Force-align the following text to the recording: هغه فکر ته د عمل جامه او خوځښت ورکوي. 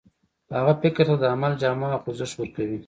هغه 0.57 0.73
فکر 0.81 1.05
ته 1.09 1.15
د 1.21 1.23
عمل 1.33 1.53
جامه 1.61 1.87
او 1.95 1.99
خوځښت 2.03 2.35
ورکوي. 2.37 2.77